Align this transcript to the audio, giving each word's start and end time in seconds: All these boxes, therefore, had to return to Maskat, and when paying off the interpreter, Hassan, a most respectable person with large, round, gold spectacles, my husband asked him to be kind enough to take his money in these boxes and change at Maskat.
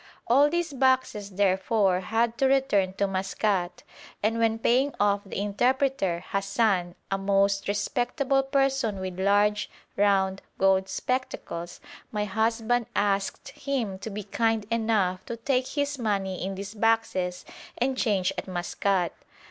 All 0.25 0.49
these 0.49 0.73
boxes, 0.73 1.29
therefore, 1.29 1.99
had 1.99 2.35
to 2.39 2.47
return 2.47 2.93
to 2.93 3.05
Maskat, 3.07 3.83
and 4.23 4.39
when 4.39 4.57
paying 4.57 4.95
off 4.99 5.21
the 5.23 5.37
interpreter, 5.39 6.25
Hassan, 6.29 6.95
a 7.11 7.19
most 7.19 7.67
respectable 7.67 8.41
person 8.41 8.97
with 8.99 9.19
large, 9.19 9.69
round, 9.95 10.41
gold 10.57 10.89
spectacles, 10.89 11.79
my 12.11 12.25
husband 12.25 12.87
asked 12.95 13.49
him 13.49 13.99
to 13.99 14.09
be 14.09 14.23
kind 14.23 14.65
enough 14.71 15.23
to 15.27 15.37
take 15.37 15.67
his 15.67 15.99
money 15.99 16.43
in 16.43 16.55
these 16.55 16.73
boxes 16.73 17.45
and 17.77 17.95
change 17.95 18.33
at 18.39 18.47
Maskat. 18.47 19.11